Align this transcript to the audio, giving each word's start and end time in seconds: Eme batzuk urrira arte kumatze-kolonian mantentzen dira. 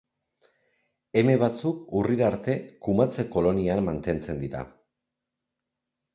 Eme 1.21 1.35
batzuk 1.43 1.83
urrira 1.99 2.25
arte 2.29 2.57
kumatze-kolonian 2.87 3.83
mantentzen 3.91 4.43
dira. 4.47 4.65